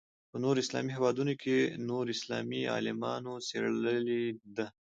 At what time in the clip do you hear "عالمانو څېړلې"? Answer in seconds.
2.73-4.23